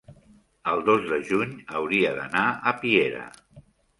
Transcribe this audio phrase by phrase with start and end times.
[0.71, 1.51] el dos de juny
[1.81, 3.23] hauria d'anar a Piera.